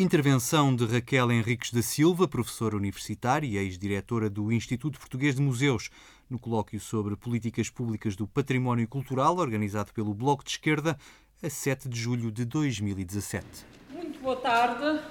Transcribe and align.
Intervenção 0.00 0.76
de 0.76 0.86
Raquel 0.86 1.32
Henriques 1.32 1.72
da 1.72 1.82
Silva, 1.82 2.28
professora 2.28 2.76
universitária 2.76 3.48
e 3.48 3.56
ex-diretora 3.56 4.30
do 4.30 4.52
Instituto 4.52 4.96
Português 4.96 5.34
de 5.34 5.42
Museus, 5.42 5.90
no 6.30 6.38
colóquio 6.38 6.78
sobre 6.78 7.16
políticas 7.16 7.68
públicas 7.68 8.14
do 8.14 8.24
património 8.24 8.86
cultural, 8.86 9.36
organizado 9.38 9.92
pelo 9.92 10.14
Bloco 10.14 10.44
de 10.44 10.50
Esquerda, 10.50 10.96
a 11.42 11.50
7 11.50 11.88
de 11.88 11.98
julho 11.98 12.30
de 12.30 12.44
2017. 12.44 13.44
Muito 13.90 14.20
boa 14.20 14.36
tarde. 14.36 15.02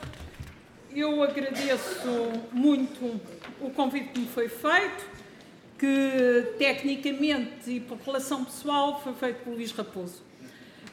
Eu 0.95 1.21
agradeço 1.21 2.31
muito 2.53 3.19
o 3.59 3.69
convite 3.71 4.13
que 4.13 4.19
me 4.21 4.27
foi 4.27 4.47
feito, 4.47 5.05
que 5.77 6.55
tecnicamente 6.57 7.71
e 7.71 7.81
por 7.81 7.97
relação 7.97 8.45
pessoal 8.45 9.01
foi 9.03 9.13
feito 9.15 9.43
por 9.43 9.53
Luís 9.53 9.73
Raposo. 9.73 10.23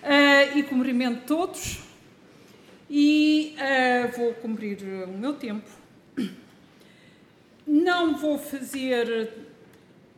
Uh, 0.03 0.59
e 0.59 0.65
cumprimento 0.65 1.27
todos 1.29 1.94
e 2.97 3.57
uh, 3.59 4.17
vou 4.17 4.35
cumprir 4.35 4.79
o 4.81 5.09
meu 5.09 5.33
tempo. 5.33 5.69
Não 7.67 8.17
vou 8.17 8.39
fazer 8.39 9.33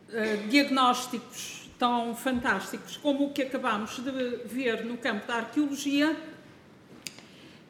uh, 0.09 0.47
diagnósticos 0.47 1.71
tão 1.79 2.15
fantásticos 2.15 2.95
como 2.97 3.25
o 3.25 3.33
que 3.33 3.41
acabamos 3.41 3.97
de 3.97 4.11
ver 4.45 4.85
no 4.85 4.95
campo 4.95 5.25
da 5.25 5.37
arqueologia. 5.37 6.15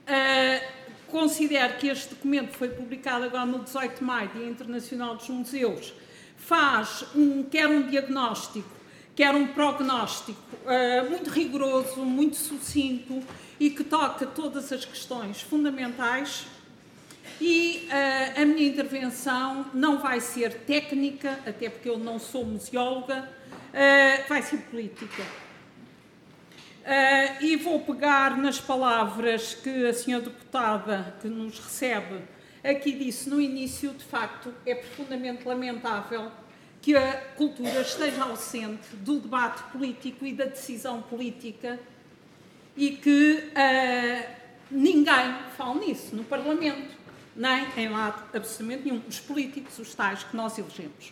Uh, 0.03 0.67
considero 1.09 1.77
que 1.77 1.87
este 1.87 2.09
documento 2.09 2.51
foi 2.57 2.67
publicado 2.67 3.23
agora 3.23 3.45
no 3.45 3.59
18 3.59 3.99
de 3.99 4.03
maio, 4.03 4.27
Dia 4.35 4.49
Internacional 4.49 5.15
dos 5.15 5.29
Museus, 5.29 5.93
faz 6.35 7.05
um, 7.15 7.43
quer 7.43 7.69
um 7.69 7.83
diagnóstico, 7.83 8.69
quer 9.15 9.33
um 9.33 9.47
prognóstico 9.47 10.37
uh, 10.65 11.09
muito 11.09 11.29
rigoroso, 11.29 12.01
muito 12.01 12.35
sucinto 12.35 13.23
e 13.59 13.69
que 13.69 13.83
toca 13.83 14.25
todas 14.25 14.71
as 14.71 14.85
questões 14.85 15.41
fundamentais. 15.41 16.45
E 17.39 17.87
uh, 17.87 18.41
a 18.41 18.45
minha 18.45 18.67
intervenção 18.67 19.67
não 19.73 19.99
vai 19.99 20.19
ser 20.19 20.53
técnica, 20.61 21.39
até 21.45 21.69
porque 21.69 21.89
eu 21.89 21.97
não 21.97 22.17
sou 22.17 22.45
museóloga, 22.45 23.29
uh, 23.49 24.27
vai 24.27 24.41
ser 24.41 24.57
política. 24.57 25.23
Uh, 26.83 27.43
e 27.43 27.55
vou 27.57 27.81
pegar 27.81 28.37
nas 28.37 28.59
palavras 28.59 29.53
que 29.53 29.85
a 29.85 29.93
senhora 29.93 30.23
deputada 30.23 31.15
que 31.21 31.27
nos 31.27 31.59
recebe 31.59 32.23
aqui 32.63 32.91
disse 32.93 33.29
no 33.29 33.39
início, 33.41 33.91
de 33.91 34.03
facto, 34.03 34.53
é 34.65 34.75
profundamente 34.75 35.47
lamentável 35.47 36.31
que 36.81 36.95
a 36.95 37.17
cultura 37.35 37.81
esteja 37.81 38.23
ausente 38.23 38.95
do 38.95 39.19
debate 39.19 39.63
político 39.71 40.25
e 40.25 40.33
da 40.33 40.45
decisão 40.45 41.01
política 41.01 41.79
e 42.77 42.91
que 42.91 43.43
uh, 43.49 44.29
ninguém 44.69 45.35
fala 45.57 45.75
nisso 45.75 46.15
no 46.15 46.23
Parlamento, 46.23 46.95
nem 47.35 47.65
em 47.75 47.89
lado 47.89 48.23
absolutamente 48.33 48.85
nenhum, 48.85 49.01
os 49.07 49.19
políticos, 49.19 49.79
os 49.79 49.93
tais 49.95 50.23
que 50.23 50.35
nós 50.35 50.57
elegemos. 50.57 51.11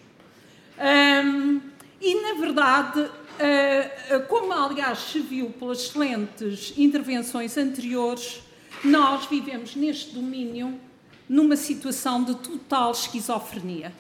Um, 0.78 1.60
e, 2.00 2.22
na 2.22 2.34
verdade, 2.40 3.00
uh, 3.02 4.28
como 4.28 4.54
aliás 4.54 5.00
se 5.00 5.20
viu 5.20 5.50
pelas 5.50 5.80
excelentes 5.80 6.74
intervenções 6.78 7.58
anteriores, 7.58 8.42
nós 8.84 9.26
vivemos 9.26 9.76
neste 9.76 10.14
domínio 10.14 10.80
numa 11.28 11.56
situação 11.56 12.24
de 12.24 12.36
total 12.36 12.92
esquizofrenia. 12.92 13.92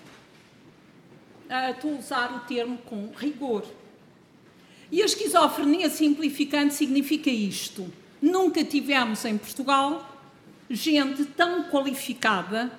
Uh, 1.49 1.71
estou 1.71 1.95
a 1.95 1.97
usar 1.97 2.35
o 2.35 2.39
termo 2.47 2.77
com 2.79 3.11
rigor, 3.15 3.63
e 4.95 5.01
a 5.01 5.05
esquizofrenia 5.05 5.89
simplificante 5.89 6.73
significa 6.73 7.29
isto. 7.29 7.91
Nunca 8.21 8.63
tivemos 8.63 9.25
em 9.25 9.37
Portugal 9.37 10.09
gente 10.69 11.25
tão 11.25 11.65
qualificada, 11.65 12.71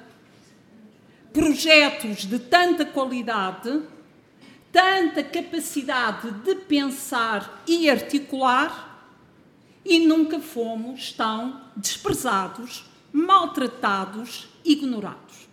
projetos 1.31 2.25
de 2.25 2.39
tanta 2.39 2.87
qualidade, 2.87 3.83
tanta 4.73 5.23
capacidade 5.23 6.31
de 6.31 6.55
pensar 6.55 7.63
e 7.67 7.91
articular, 7.91 9.15
e 9.85 9.99
nunca 9.99 10.41
fomos 10.41 11.13
tão 11.13 11.61
desprezados, 11.77 12.87
maltratados, 13.13 14.49
ignorados. 14.65 15.47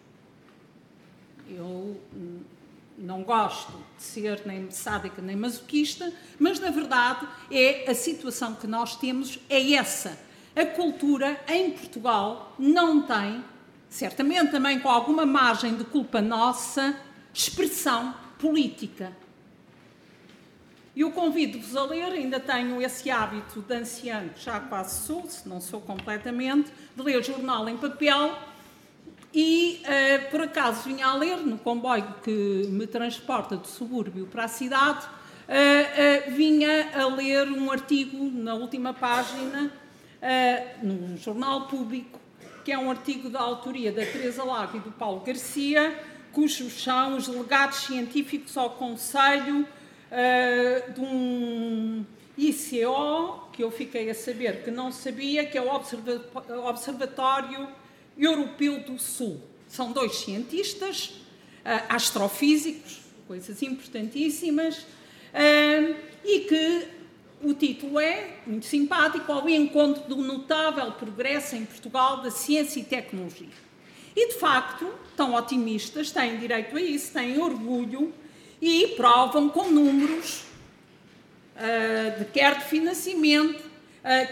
Eu 1.49 1.99
não 3.03 3.21
gosto 3.21 3.73
de 3.97 4.03
ser 4.03 4.41
nem 4.45 4.71
sádica 4.71 5.21
nem 5.21 5.35
masoquista, 5.35 6.11
mas 6.39 6.57
na 6.57 6.69
verdade 6.71 7.27
é 7.51 7.89
a 7.91 7.93
situação 7.93 8.55
que 8.55 8.65
nós 8.65 8.95
temos 8.95 9.39
é 9.49 9.73
essa. 9.73 10.17
A 10.55 10.65
cultura 10.65 11.39
em 11.47 11.71
Portugal 11.71 12.55
não 12.57 13.01
tem, 13.01 13.43
certamente 13.89 14.51
também 14.51 14.79
com 14.79 14.87
alguma 14.87 15.25
margem 15.25 15.75
de 15.75 15.83
culpa 15.83 16.21
nossa, 16.21 16.97
expressão 17.33 18.15
política. 18.39 19.11
Eu 20.95 21.11
convido-vos 21.11 21.75
a 21.75 21.83
ler, 21.83 22.05
ainda 22.05 22.39
tenho 22.39 22.81
esse 22.81 23.09
hábito 23.09 23.61
de 23.61 23.75
anciano, 23.75 24.29
já 24.37 24.59
quase 24.59 25.05
sou, 25.05 25.27
se 25.27 25.49
não 25.49 25.59
sou 25.59 25.81
completamente, 25.81 26.71
de 26.95 27.01
ler 27.01 27.21
jornal 27.21 27.67
em 27.67 27.75
papel 27.75 28.37
e, 29.33 29.81
uh, 29.81 30.29
por 30.29 30.41
acaso, 30.41 30.83
vinha 30.83 31.07
a 31.07 31.15
ler 31.15 31.37
no 31.37 31.57
comboio 31.57 32.15
que 32.23 32.67
me 32.69 32.85
transporta 32.85 33.57
do 33.57 33.67
subúrbio 33.67 34.27
para 34.27 34.43
a 34.43 34.47
cidade, 34.47 35.07
uh, 35.07 36.29
uh, 36.29 36.31
vinha 36.35 36.91
a 36.93 37.07
ler 37.07 37.49
um 37.49 37.71
artigo 37.71 38.29
na 38.31 38.53
última 38.53 38.93
página, 38.93 39.71
num 40.81 41.17
jornal 41.17 41.67
público, 41.67 42.17
que 42.63 42.71
é 42.71 42.77
um 42.77 42.89
artigo 42.89 43.29
da 43.29 43.41
autoria 43.41 43.91
da 43.91 44.05
Teresa 44.05 44.41
Lago 44.41 44.77
e 44.77 44.79
do 44.79 44.89
Paulo 44.91 45.19
Garcia, 45.19 45.99
cujos 46.31 46.81
são 46.81 47.17
os 47.17 47.27
legados 47.27 47.79
científicos 47.79 48.55
ao 48.55 48.69
Conselho 48.69 49.67
de 50.95 51.01
um 51.01 52.05
ICO, 52.37 53.49
que 53.51 53.61
eu 53.61 53.69
fiquei 53.69 54.09
a 54.09 54.15
saber 54.15 54.63
que 54.63 54.71
não 54.71 54.93
sabia, 54.93 55.45
que 55.45 55.57
é 55.57 55.61
o 55.61 55.67
Observatório 56.69 57.67
Europeu 58.17 58.79
do 58.79 58.99
Sul. 58.99 59.41
São 59.67 59.91
dois 59.91 60.17
cientistas, 60.17 61.05
uh, 61.65 61.85
astrofísicos, 61.89 62.99
coisas 63.27 63.61
importantíssimas, 63.63 64.77
uh, 64.77 65.95
e 66.23 66.39
que 66.41 66.87
o 67.41 67.53
título 67.53 67.99
é 67.99 68.37
muito 68.45 68.65
simpático, 68.65 69.31
ao 69.31 69.49
encontro 69.49 70.03
do 70.07 70.15
notável 70.17 70.91
progresso 70.93 71.55
em 71.55 71.65
Portugal 71.65 72.21
da 72.21 72.31
ciência 72.31 72.79
e 72.79 72.83
tecnologia. 72.83 73.49
E, 74.15 74.27
de 74.27 74.35
facto, 74.35 74.93
tão 75.17 75.33
otimistas, 75.33 76.11
têm 76.11 76.37
direito 76.37 76.77
a 76.77 76.81
isso, 76.81 77.11
têm 77.11 77.39
orgulho 77.39 78.13
e 78.61 78.89
provam 78.89 79.49
com 79.49 79.69
números, 79.69 80.43
uh, 81.57 82.19
de, 82.19 82.25
quer 82.25 82.59
de 82.59 82.65
financiamento, 82.65 83.73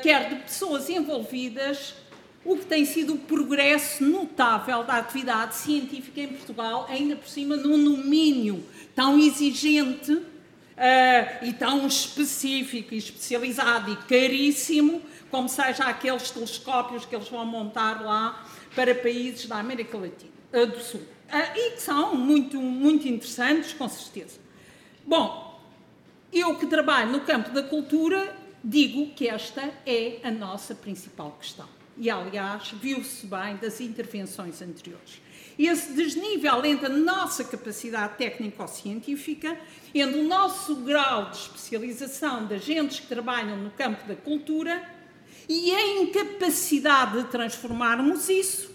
quer 0.03 0.27
de 0.27 0.35
pessoas 0.35 0.89
envolvidas, 0.89 1.95
o 2.43 2.57
que 2.57 2.65
tem 2.65 2.85
sido 2.85 3.13
o 3.13 3.17
progresso 3.19 4.03
notável 4.03 4.83
da 4.83 4.97
atividade 4.97 5.55
científica 5.55 6.21
em 6.21 6.27
Portugal, 6.27 6.87
ainda 6.89 7.15
por 7.15 7.27
cima 7.27 7.55
num 7.55 7.83
domínio 7.83 8.65
tão 8.95 9.19
exigente 9.19 10.11
uh, 10.11 10.25
e 11.43 11.53
tão 11.53 11.85
específico 11.85 12.93
e 12.93 12.97
especializado 12.97 13.91
e 13.93 13.95
caríssimo, 14.07 15.01
como 15.29 15.47
seja 15.47 15.83
aqueles 15.83 16.31
telescópios 16.31 17.05
que 17.05 17.15
eles 17.15 17.29
vão 17.29 17.45
montar 17.45 18.01
lá 18.01 18.43
para 18.75 18.95
países 18.95 19.45
da 19.45 19.57
América 19.57 19.97
Latina, 19.97 20.31
uh, 20.53 20.65
do 20.65 20.79
Sul. 20.79 21.01
Uh, 21.01 21.57
e 21.57 21.71
que 21.71 21.81
são 21.81 22.15
muito, 22.15 22.57
muito 22.59 23.07
interessantes, 23.07 23.71
com 23.73 23.87
certeza. 23.87 24.39
Bom, 25.05 25.61
eu 26.33 26.55
que 26.55 26.65
trabalho 26.65 27.11
no 27.11 27.21
campo 27.21 27.51
da 27.51 27.61
cultura, 27.61 28.35
digo 28.63 29.13
que 29.13 29.27
esta 29.27 29.61
é 29.85 30.19
a 30.23 30.31
nossa 30.31 30.73
principal 30.73 31.37
questão 31.39 31.80
e, 31.97 32.09
aliás, 32.09 32.71
viu-se 32.81 33.25
bem 33.25 33.57
das 33.57 33.79
intervenções 33.81 34.61
anteriores. 34.61 35.21
Esse 35.57 35.93
desnível 35.93 36.65
entre 36.65 36.87
a 36.87 36.89
nossa 36.89 37.43
capacidade 37.43 38.17
técnico-científica, 38.17 39.57
entre 39.93 40.19
o 40.19 40.27
nosso 40.27 40.75
grau 40.77 41.29
de 41.29 41.37
especialização 41.37 42.47
de 42.47 42.55
agentes 42.55 43.01
que 43.01 43.07
trabalham 43.07 43.57
no 43.57 43.69
campo 43.71 44.07
da 44.07 44.15
cultura 44.15 44.81
e 45.47 45.71
a 45.71 46.01
incapacidade 46.01 47.23
de 47.23 47.29
transformarmos 47.29 48.29
isso 48.29 48.71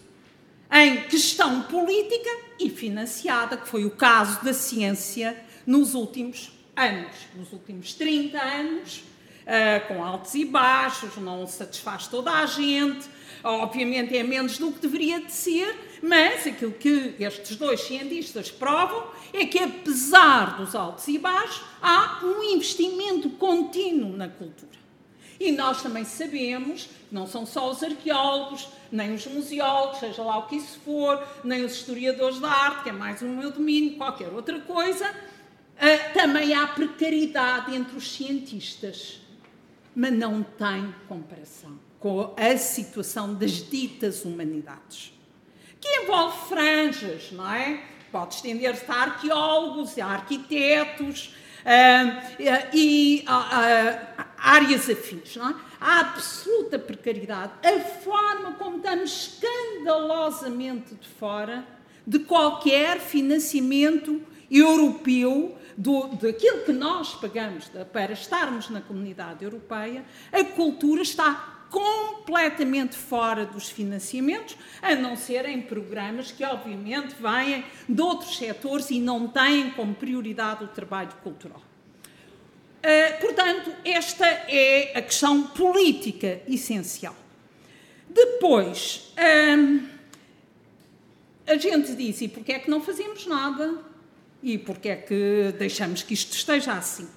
em 0.71 1.03
questão 1.03 1.63
política 1.63 2.31
e 2.61 2.69
financiada, 2.69 3.57
que 3.57 3.69
foi 3.69 3.85
o 3.85 3.91
caso 3.91 4.45
da 4.45 4.53
ciência 4.53 5.37
nos 5.67 5.95
últimos 5.95 6.53
anos, 6.75 7.15
nos 7.35 7.53
últimos 7.53 7.95
30 7.95 8.39
anos, 8.39 9.03
uh, 9.47 9.87
com 9.89 10.03
altos 10.03 10.35
e 10.35 10.45
baixos, 10.45 11.17
não 11.17 11.47
satisfaz 11.47 12.09
toda 12.09 12.31
a 12.33 12.47
gente, 12.47 13.09
obviamente 13.43 14.17
é 14.17 14.23
menos 14.23 14.59
do 14.59 14.73
que 14.73 14.81
deveria 14.81 15.21
de 15.21 15.33
ser, 15.33 15.75
mas 16.03 16.47
aquilo 16.47 16.73
que 16.73 17.15
estes 17.21 17.57
dois 17.57 17.81
cientistas 17.81 18.51
provam 18.51 19.07
é 19.33 19.47
que, 19.47 19.59
apesar 19.59 20.57
dos 20.57 20.75
altos 20.75 21.07
e 21.09 21.19
baixos, 21.19 21.63
há 21.81 22.21
um 22.25 22.43
investimento 22.43 23.31
contínuo 23.31 24.17
na 24.17 24.29
cultura. 24.29 24.77
E 25.39 25.53
nós 25.53 25.83
também 25.83 26.05
sabemos, 26.05 26.89
não 27.13 27.27
são 27.27 27.45
só 27.45 27.71
os 27.71 27.83
arqueólogos, 27.83 28.69
nem 28.91 29.13
os 29.13 29.27
museólogos, 29.27 30.01
seja 30.01 30.23
lá 30.23 30.39
o 30.39 30.47
que 30.47 30.57
isso 30.57 30.81
for, 30.85 31.23
nem 31.45 31.65
os 31.65 31.73
historiadores 31.73 32.41
da 32.41 32.51
arte, 32.51 32.85
que 32.85 32.89
é 32.89 32.93
mais 32.93 33.21
o 33.21 33.27
meu 33.27 33.51
domínio, 33.51 33.97
qualquer 33.97 34.33
outra 34.33 34.59
coisa, 34.61 35.09
uh, 35.11 36.15
também 36.15 36.55
há 36.55 36.67
precariedade 36.67 37.75
entre 37.75 37.97
os 37.97 38.11
cientistas. 38.11 39.21
Mas 39.99 40.13
não 40.13 40.43
tem 40.43 40.95
comparação 41.09 41.79
com 41.99 42.35
a 42.37 42.57
situação 42.59 43.33
das 43.33 43.53
ditas 43.53 44.27
humanidades, 44.27 45.15
que 45.81 45.89
envolve 46.03 46.49
franjas, 46.51 47.33
não 47.33 47.51
é? 47.51 47.83
Pode 48.13 48.35
estender-se 48.35 48.85
a 48.91 48.95
arqueólogos, 48.95 49.99
a 49.99 50.07
arquitetos 50.07 51.35
uh, 51.65 52.75
e 52.75 53.25
uh, 53.27 53.33
uh, 53.33 54.25
áreas 54.37 54.91
afins. 54.91 55.35
Não 55.37 55.49
é? 55.49 55.55
Há 55.81 56.01
absoluta 56.01 56.79
precariedade. 56.79 57.53
A 57.67 57.81
forma 57.81 58.53
como 58.53 58.77
estamos 58.77 59.41
escandalosamente 59.43 60.95
de 60.95 61.09
fora 61.09 61.67
de 62.07 62.19
qualquer 62.21 63.01
financiamento 63.01 64.21
europeu 64.51 65.57
do, 65.77 66.09
daquilo 66.17 66.63
que 66.63 66.73
nós 66.73 67.15
pagamos 67.15 67.71
para 67.93 68.13
estarmos 68.13 68.71
na 68.71 68.81
comunidade 68.81 69.45
europeia, 69.45 70.05
a 70.33 70.45
cultura 70.45 71.03
está 71.03 71.57
completamente 71.71 72.97
fora 72.97 73.45
dos 73.45 73.69
financiamentos, 73.69 74.57
a 74.81 74.95
não 74.95 75.17
ser 75.17 75.47
em 75.47 75.61
programas 75.61 76.31
que, 76.31 76.45
obviamente, 76.45 77.15
vêm 77.21 77.65
de 77.89 78.01
outros 78.01 78.37
setores 78.37 78.91
e 78.91 79.01
não 79.01 79.29
têm 79.29 79.71
como 79.71 79.95
prioridade 79.95 80.65
o 80.65 80.69
trabalho 80.69 81.13
cultural. 81.23 81.61
Uh, 82.79 83.21
portanto, 83.21 83.73
esta 83.85 84.25
é 84.25 84.97
a 84.97 85.03
questão 85.03 85.49
política 85.49 86.41
essencial. 86.47 87.17
Depois, 88.09 89.13
uh, 89.19 89.87
a 91.47 91.57
gente 91.57 91.95
diz, 91.97 92.21
e 92.21 92.29
porquê 92.29 92.53
é 92.53 92.59
que 92.61 92.71
não 92.71 92.81
fazemos 92.81 93.27
nada? 93.27 93.96
E 94.47 94.57
porquê 94.59 94.91
é 94.91 94.97
que 94.97 95.53
deixamos 95.59 96.05
que 96.05 96.15
isto 96.15 96.33
esteja 96.33 96.75
assim? 96.75 97.09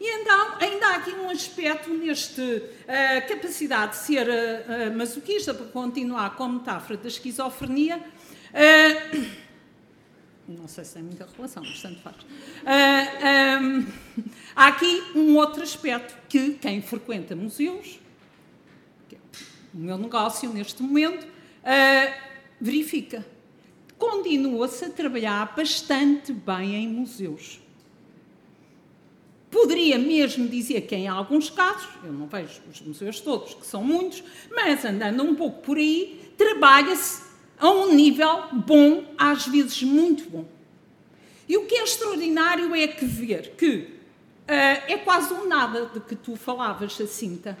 E 0.00 0.08
então, 0.20 0.56
ainda 0.60 0.86
há 0.86 0.96
aqui 0.98 1.10
um 1.10 1.28
aspecto 1.28 1.90
neste 1.90 2.40
uh, 2.40 3.28
capacidade 3.28 3.90
de 3.90 3.96
ser 3.96 4.28
uh, 4.28 4.96
masoquista, 4.96 5.52
para 5.52 5.66
continuar 5.66 6.36
com 6.36 6.44
a 6.44 6.48
metáfora 6.48 6.96
da 6.96 7.08
esquizofrenia. 7.08 7.96
Uh, 7.98 9.26
não 10.46 10.68
sei 10.68 10.84
se 10.84 10.94
tem 10.94 11.02
muita 11.02 11.26
relação, 11.36 11.64
mas 11.66 11.82
tanto 11.82 12.00
faz. 12.02 12.14
Um, 13.60 13.86
há 14.54 14.68
aqui 14.68 15.02
um 15.16 15.34
outro 15.38 15.64
aspecto 15.64 16.16
que 16.28 16.50
quem 16.50 16.80
frequenta 16.80 17.34
museus, 17.34 17.98
que 19.08 19.16
é 19.16 19.18
o 19.74 19.78
meu 19.78 19.98
negócio 19.98 20.48
neste 20.52 20.80
momento, 20.84 21.26
verifica. 22.60 23.26
Continua-se 24.00 24.86
a 24.86 24.90
trabalhar 24.90 25.54
bastante 25.54 26.32
bem 26.32 26.74
em 26.74 26.88
museus. 26.88 27.60
Poderia 29.50 29.98
mesmo 29.98 30.48
dizer 30.48 30.80
que, 30.82 30.94
em 30.94 31.06
alguns 31.06 31.50
casos, 31.50 31.86
eu 32.02 32.10
não 32.10 32.26
vejo 32.26 32.62
os 32.72 32.80
museus 32.80 33.20
todos, 33.20 33.52
que 33.52 33.66
são 33.66 33.84
muitos, 33.84 34.24
mas 34.50 34.86
andando 34.86 35.22
um 35.22 35.34
pouco 35.34 35.60
por 35.60 35.76
aí, 35.76 36.32
trabalha-se 36.38 37.24
a 37.58 37.68
um 37.68 37.92
nível 37.92 38.44
bom, 38.52 39.04
às 39.18 39.46
vezes 39.46 39.82
muito 39.82 40.30
bom. 40.30 40.46
E 41.46 41.58
o 41.58 41.66
que 41.66 41.74
é 41.74 41.84
extraordinário 41.84 42.74
é 42.74 42.88
que 42.88 43.04
ver 43.04 43.54
que 43.58 43.76
uh, 43.76 43.90
é 44.48 44.96
quase 45.04 45.34
um 45.34 45.46
nada 45.46 45.86
de 45.92 46.00
que 46.00 46.16
tu 46.16 46.36
falavas, 46.36 46.94
Jacinta, 46.96 47.58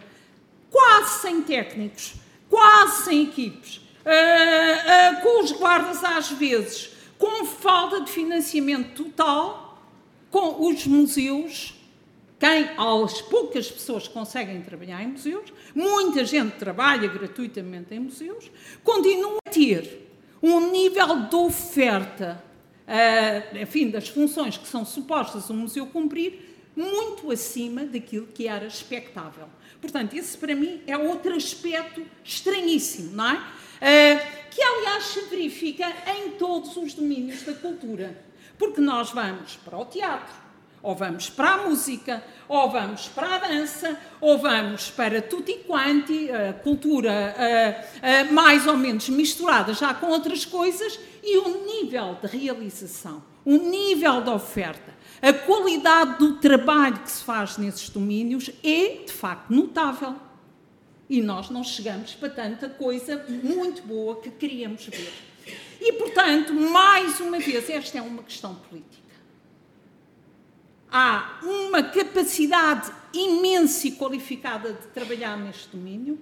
quase 0.70 1.20
sem 1.20 1.42
técnicos, 1.42 2.14
quase 2.48 3.04
sem 3.04 3.24
equipes, 3.24 3.82
uh, 4.04 5.18
uh, 5.18 5.22
com 5.22 5.42
os 5.42 5.52
guardas 5.52 6.02
às 6.04 6.30
vezes, 6.30 6.90
com 7.18 7.44
falta 7.44 8.00
de 8.00 8.10
financiamento 8.10 9.04
total, 9.04 9.82
com 10.30 10.68
os 10.68 10.86
museus 10.86 11.74
quem, 12.40 12.70
as 12.78 13.20
poucas 13.20 13.70
pessoas 13.70 14.08
conseguem 14.08 14.62
trabalhar 14.62 15.02
em 15.02 15.08
museus, 15.08 15.52
muita 15.74 16.24
gente 16.24 16.52
trabalha 16.52 17.06
gratuitamente 17.06 17.94
em 17.94 18.00
museus, 18.00 18.50
continua 18.82 19.36
a 19.46 19.50
ter 19.50 20.08
um 20.42 20.70
nível 20.70 21.28
de 21.28 21.36
oferta, 21.36 22.42
uh, 22.88 23.58
enfim, 23.58 23.90
das 23.90 24.08
funções 24.08 24.56
que 24.56 24.66
são 24.66 24.86
supostas 24.86 25.50
o 25.50 25.54
museu 25.54 25.86
cumprir, 25.86 26.48
muito 26.74 27.30
acima 27.30 27.84
daquilo 27.84 28.26
que 28.28 28.48
era 28.48 28.66
expectável. 28.66 29.46
Portanto, 29.78 30.14
esse 30.14 30.38
para 30.38 30.54
mim 30.54 30.80
é 30.86 30.96
outro 30.96 31.34
aspecto 31.34 32.02
estranhíssimo, 32.24 33.16
não 33.16 33.32
é? 33.32 33.52
Uh, 33.80 34.40
que 34.50 34.62
aliás 34.62 35.04
se 35.04 35.22
verifica 35.22 35.86
em 36.14 36.32
todos 36.32 36.76
os 36.76 36.92
domínios 36.94 37.42
da 37.42 37.54
cultura. 37.54 38.22
Porque 38.58 38.80
nós 38.80 39.10
vamos 39.10 39.56
para 39.64 39.78
o 39.78 39.84
teatro, 39.86 40.34
ou 40.82 40.94
vamos 40.94 41.30
para 41.30 41.54
a 41.54 41.68
música, 41.68 42.22
ou 42.48 42.70
vamos 42.70 43.08
para 43.08 43.36
a 43.36 43.38
dança, 43.38 43.98
ou 44.20 44.38
vamos 44.38 44.90
para 44.90 45.22
tutti 45.22 45.64
quanti, 45.66 46.30
a 46.30 46.52
cultura 46.52 47.34
mais 48.30 48.66
ou 48.66 48.76
menos 48.76 49.08
misturada 49.08 49.72
já 49.72 49.94
com 49.94 50.08
outras 50.08 50.44
coisas, 50.44 50.98
e 51.22 51.38
o 51.38 51.64
nível 51.64 52.18
de 52.20 52.26
realização, 52.26 53.22
o 53.44 53.56
nível 53.56 54.20
de 54.20 54.30
oferta, 54.30 54.92
a 55.22 55.32
qualidade 55.32 56.18
do 56.18 56.34
trabalho 56.34 56.98
que 56.98 57.10
se 57.10 57.24
faz 57.24 57.56
nesses 57.56 57.88
domínios 57.88 58.50
é, 58.62 59.04
de 59.06 59.12
facto, 59.12 59.50
notável. 59.50 60.16
E 61.10 61.20
nós 61.20 61.50
não 61.50 61.64
chegamos 61.64 62.14
para 62.14 62.30
tanta 62.30 62.68
coisa 62.68 63.26
muito 63.28 63.82
boa 63.82 64.20
que 64.20 64.30
queríamos 64.30 64.86
ver. 64.86 65.12
E, 65.80 65.92
portanto, 65.94 66.54
mais 66.54 67.18
uma 67.18 67.40
vez, 67.40 67.68
esta 67.68 67.98
é 67.98 68.00
uma 68.00 68.22
questão 68.22 68.54
política. 68.54 69.00
Há 70.88 71.40
uma 71.42 71.82
capacidade 71.82 72.92
imensa 73.12 73.88
e 73.88 73.92
qualificada 73.92 74.72
de 74.72 74.86
trabalhar 74.88 75.36
neste 75.36 75.76
domínio, 75.76 76.16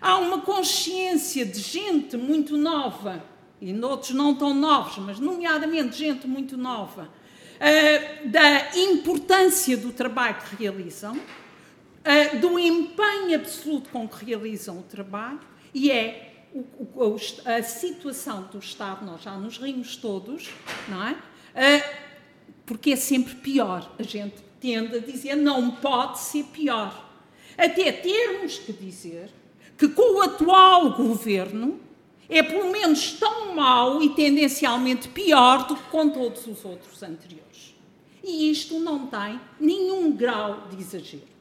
há 0.00 0.16
uma 0.16 0.40
consciência 0.40 1.44
de 1.44 1.60
gente 1.60 2.16
muito 2.16 2.56
nova, 2.56 3.22
e 3.60 3.74
noutros 3.74 4.12
não 4.12 4.34
tão 4.34 4.54
novos, 4.54 4.96
mas 5.04 5.18
nomeadamente 5.18 5.98
gente 5.98 6.26
muito 6.26 6.56
nova, 6.56 7.10
uh, 7.56 8.28
da 8.28 8.74
importância 8.78 9.76
do 9.76 9.92
trabalho 9.92 10.36
que 10.48 10.56
realizam, 10.56 11.18
uh, 12.04 12.38
do 12.38 12.58
empenho 12.58 13.36
absoluto 13.36 13.90
com 13.90 14.08
que 14.08 14.24
realizam 14.24 14.78
o 14.78 14.82
trabalho, 14.82 15.40
e 15.72 15.90
é 15.90 16.32
o, 16.54 17.16
a 17.44 17.62
situação 17.62 18.48
do 18.52 18.58
Estado, 18.58 19.04
nós 19.04 19.22
já 19.22 19.36
nos 19.36 19.58
rimos 19.58 19.96
todos, 19.96 20.50
não 20.88 21.02
é? 21.02 21.12
Uh, 21.12 22.04
porque 22.66 22.92
é 22.92 22.96
sempre 22.96 23.34
pior. 23.36 23.90
A 23.98 24.02
gente 24.02 24.36
tende 24.60 24.96
a 24.96 25.00
dizer 25.00 25.34
não 25.36 25.72
pode 25.72 26.20
ser 26.20 26.44
pior. 26.44 27.10
Até 27.56 27.92
termos 27.92 28.58
que 28.58 28.72
dizer 28.72 29.30
que 29.76 29.88
com 29.88 30.18
o 30.18 30.22
atual 30.22 30.96
governo 30.96 31.80
é 32.28 32.42
pelo 32.42 32.70
menos 32.70 33.12
tão 33.12 33.54
mau 33.54 34.02
e 34.02 34.10
tendencialmente 34.10 35.08
pior 35.08 35.66
do 35.66 35.76
que 35.76 35.82
com 35.90 36.08
todos 36.08 36.46
os 36.46 36.64
outros 36.64 37.02
anteriores. 37.02 37.74
E 38.22 38.50
isto 38.50 38.80
não 38.80 39.06
tem 39.06 39.38
nenhum 39.60 40.12
grau 40.12 40.66
de 40.70 40.80
exagero. 40.80 41.33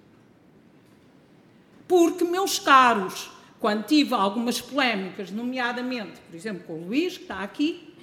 Porque, 1.88 2.24
meus 2.24 2.60
caros, 2.60 3.30
quando 3.60 3.86
tive 3.86 4.14
algumas 4.14 4.60
polémicas, 4.60 5.32
nomeadamente, 5.32 6.20
por 6.30 6.36
exemplo, 6.36 6.64
com 6.68 6.74
o 6.74 6.88
Luís, 6.88 7.18
que 7.18 7.24
está 7.24 7.40
aqui, 7.40 7.94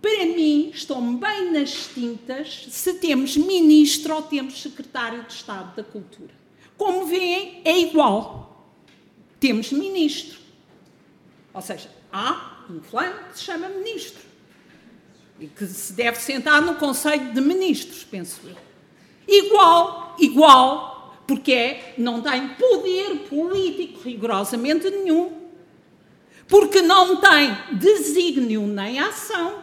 para 0.00 0.26
mim, 0.26 0.70
estão 0.72 1.16
bem 1.16 1.52
nas 1.52 1.88
tintas 1.92 2.66
se 2.70 2.94
temos 2.94 3.36
ministro 3.36 4.14
ou 4.14 4.22
temos 4.22 4.60
secretário 4.60 5.22
de 5.24 5.32
Estado 5.32 5.74
da 5.74 5.82
Cultura. 5.82 6.32
Como 6.76 7.06
veem, 7.06 7.62
é 7.64 7.78
igual. 7.78 8.70
Temos 9.40 9.72
ministro. 9.72 10.38
Ou 11.52 11.62
seja, 11.62 11.90
há 12.12 12.64
um 12.70 12.80
fulano 12.80 13.30
que 13.30 13.38
se 13.38 13.44
chama 13.44 13.68
ministro 13.68 14.22
e 15.40 15.46
que 15.46 15.66
se 15.66 15.92
deve 15.92 16.18
sentar 16.18 16.62
no 16.62 16.76
Conselho 16.76 17.32
de 17.32 17.40
Ministros, 17.40 18.04
penso 18.04 18.40
eu. 18.44 18.56
Igual, 19.28 20.16
igual, 20.18 20.95
porque 21.26 21.52
é, 21.52 21.94
não 21.98 22.22
tem 22.22 22.48
poder 22.50 23.26
político 23.28 24.00
rigorosamente 24.04 24.88
nenhum, 24.90 25.32
porque 26.46 26.80
não 26.80 27.20
tem 27.20 27.56
desígnio 27.72 28.66
nem 28.66 29.00
ação, 29.00 29.62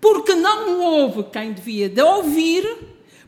porque 0.00 0.34
não 0.34 0.80
ouve 0.80 1.24
quem 1.24 1.52
devia 1.52 1.88
de 1.88 2.00
ouvir, 2.00 2.64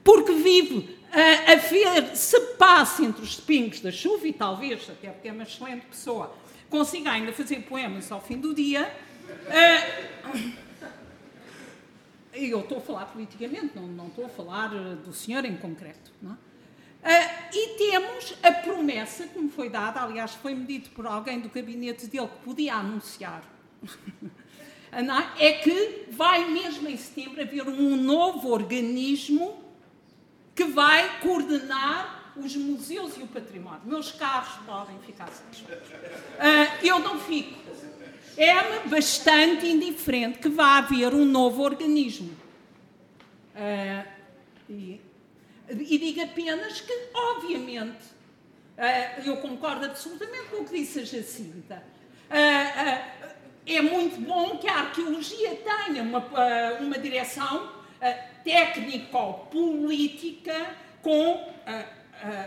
porque 0.02 0.32
vive 0.32 0.96
a, 1.12 1.52
a 1.52 1.56
ver 1.56 2.16
se 2.16 2.40
passa 2.56 3.04
entre 3.04 3.22
os 3.22 3.38
pingos 3.38 3.80
da 3.80 3.92
chuva 3.92 4.26
e 4.26 4.32
talvez, 4.32 4.88
até 4.88 5.10
porque 5.10 5.28
é 5.28 5.32
uma 5.32 5.42
excelente 5.42 5.84
pessoa, 5.86 6.34
consiga 6.70 7.10
ainda 7.10 7.32
fazer 7.32 7.62
poemas 7.62 8.10
ao 8.10 8.20
fim 8.20 8.38
do 8.38 8.54
dia. 8.54 8.90
Uh, 10.34 10.68
eu 12.32 12.60
estou 12.60 12.78
a 12.78 12.80
falar 12.80 13.06
politicamente, 13.06 13.72
não, 13.74 13.86
não 13.86 14.06
estou 14.06 14.24
a 14.24 14.28
falar 14.28 14.68
do 14.68 15.12
senhor 15.12 15.44
em 15.44 15.56
concreto. 15.56 16.12
Não 16.22 16.32
é? 16.32 16.47
Uh, 17.02 17.54
e 17.54 17.78
temos 17.78 18.34
a 18.42 18.52
promessa 18.52 19.26
que 19.26 19.38
me 19.38 19.50
foi 19.50 19.68
dada, 19.68 20.02
aliás, 20.02 20.34
foi-me 20.34 20.64
dito 20.64 20.90
por 20.90 21.06
alguém 21.06 21.40
do 21.40 21.48
gabinete 21.48 22.06
dele 22.06 22.28
que 22.28 22.44
podia 22.44 22.74
anunciar, 22.74 23.42
é 25.38 25.52
que 25.52 26.06
vai 26.10 26.50
mesmo 26.50 26.88
em 26.88 26.96
setembro 26.96 27.42
haver 27.42 27.68
um 27.68 27.96
novo 27.96 28.48
organismo 28.48 29.62
que 30.54 30.64
vai 30.64 31.20
coordenar 31.20 32.32
os 32.36 32.56
museus 32.56 33.16
e 33.16 33.22
o 33.22 33.26
património. 33.26 33.82
Meus 33.84 34.12
caros 34.12 34.50
podem 34.66 34.98
ficar 35.00 35.28
satisfeitos. 35.28 35.88
Uh, 35.88 36.86
eu 36.86 36.98
não 37.00 37.18
fico. 37.20 37.58
É-me 38.36 38.88
bastante 38.88 39.66
indiferente 39.66 40.38
que 40.38 40.48
vá 40.48 40.78
haver 40.78 41.12
um 41.12 41.24
novo 41.24 41.62
organismo. 41.62 42.30
Uh, 43.54 44.08
e, 44.70 45.00
e 45.70 45.98
digo 45.98 46.22
apenas 46.22 46.80
que, 46.80 46.92
obviamente, 47.14 48.04
uh, 48.76 49.20
eu 49.24 49.36
concordo 49.38 49.86
absolutamente 49.86 50.48
com 50.48 50.62
o 50.62 50.64
que 50.64 50.78
disse 50.78 51.00
a 51.00 51.04
Jacinta. 51.04 51.82
é 53.66 53.82
muito 53.82 54.20
bom 54.20 54.58
que 54.58 54.68
a 54.68 54.80
arqueologia 54.80 55.56
tenha 55.56 56.02
uma, 56.02 56.18
uma 56.80 56.98
direção 56.98 57.72
técnico-política 58.44 60.76
com 61.02 61.52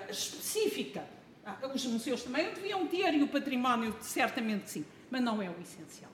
específica. 0.10 1.04
Ah, 1.46 1.58
os 1.74 1.86
museus 1.86 2.24
também 2.24 2.48
o 2.48 2.54
deviam 2.54 2.88
ter 2.88 3.14
e 3.14 3.24
o 3.24 3.28
património 3.28 3.96
certamente 4.02 4.70
sim, 4.70 4.86
mas 5.10 5.22
não 5.22 5.42
é 5.42 5.50
o 5.50 5.56
essencial. 5.60 6.12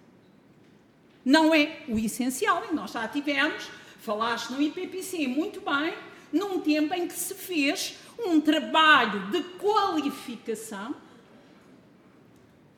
Não 1.23 1.53
é 1.53 1.83
o 1.89 1.99
essencial 1.99 2.63
e 2.69 2.73
nós 2.73 2.91
já 2.91 3.07
tivemos, 3.07 3.69
falaste 3.99 4.51
no 4.51 4.61
IPPC 4.61 5.27
muito 5.27 5.59
bem, 5.59 5.93
num 6.31 6.59
tempo 6.59 6.93
em 6.93 7.07
que 7.07 7.13
se 7.13 7.33
fez 7.33 7.97
um 8.19 8.41
trabalho 8.41 9.31
de 9.31 9.43
qualificação, 9.57 10.95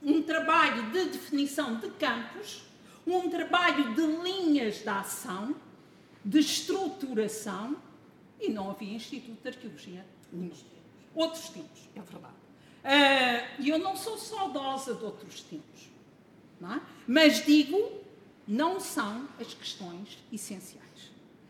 um 0.02 0.22
trabalho 0.22 0.92
de 0.92 1.06
definição 1.06 1.76
de 1.76 1.90
campos, 1.92 2.64
um 3.06 3.30
trabalho 3.30 3.94
de 3.94 4.02
linhas 4.02 4.80
de 4.80 4.90
ação, 4.90 5.56
de 6.24 6.40
estruturação 6.40 7.76
e 8.40 8.50
não 8.50 8.70
havia 8.72 8.94
Instituto 8.94 9.42
de 9.42 9.48
Arqueologia 9.50 10.06
nenhum. 10.32 10.52
Outros 11.16 11.50
tempos, 11.50 11.90
é 11.96 12.02
verdade. 12.02 12.34
Uh, 12.80 13.62
e 13.62 13.70
eu 13.70 13.78
não 13.78 13.96
sou 13.96 14.18
saudosa 14.18 14.94
de 14.94 15.04
outros 15.04 15.42
tempos, 15.42 15.90
é? 16.62 16.80
mas 17.06 17.46
digo, 17.46 18.00
não 18.48 18.80
são 18.80 19.28
as 19.40 19.54
questões 19.54 20.18
essenciais. 20.32 20.89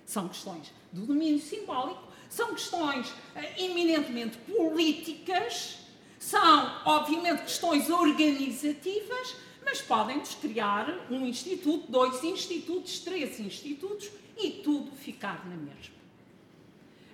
São 0.10 0.28
questões 0.28 0.74
do 0.92 1.06
domínio 1.06 1.40
simbólico, 1.40 2.02
são 2.28 2.56
questões 2.56 3.08
uh, 3.10 3.14
eminentemente 3.60 4.40
políticas, 4.40 5.78
são, 6.18 6.82
obviamente, 6.84 7.44
questões 7.44 7.92
organizativas, 7.92 9.36
mas 9.64 9.84
podem-nos 9.84 10.34
criar 10.34 11.06
um 11.12 11.28
instituto, 11.28 11.92
dois 11.92 12.24
institutos, 12.24 12.98
três 12.98 13.40
institutos 13.40 14.10
e 14.36 14.50
tudo 14.50 14.92
ficar 14.94 15.48
na 15.48 15.56
mesma. 15.56 15.94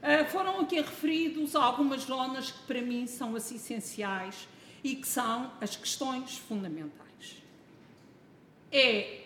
Uh, 0.02 0.32
foram 0.32 0.62
aqui 0.62 0.78
referidos 0.78 1.54
algumas 1.54 2.04
zonas 2.04 2.52
que 2.52 2.60
para 2.66 2.82
mim 2.82 3.08
são 3.08 3.36
as 3.36 3.52
essenciais 3.52 4.48
e 4.82 4.96
que 4.96 5.06
são 5.06 5.52
as 5.60 5.75
questões 5.75 6.38
fundamentais. 6.38 7.44
É 8.72 9.20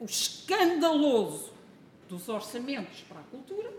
uh, 0.00 0.02
o 0.02 0.04
escandaloso 0.06 1.54
dos 2.08 2.28
orçamentos 2.28 3.00
para 3.08 3.20
a 3.20 3.24
cultura. 3.24 3.72